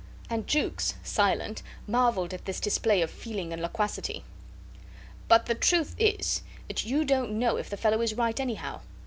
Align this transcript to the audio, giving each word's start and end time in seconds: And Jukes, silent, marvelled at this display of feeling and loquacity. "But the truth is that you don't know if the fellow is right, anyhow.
And 0.31 0.47
Jukes, 0.47 0.95
silent, 1.03 1.61
marvelled 1.85 2.33
at 2.33 2.45
this 2.45 2.59
display 2.59 3.03
of 3.03 3.11
feeling 3.11 3.53
and 3.53 3.61
loquacity. 3.61 4.23
"But 5.27 5.45
the 5.45 5.53
truth 5.53 5.93
is 5.99 6.41
that 6.67 6.85
you 6.87 7.05
don't 7.05 7.37
know 7.37 7.55
if 7.57 7.69
the 7.69 7.77
fellow 7.77 8.01
is 8.01 8.15
right, 8.15 8.39
anyhow. 8.39 8.81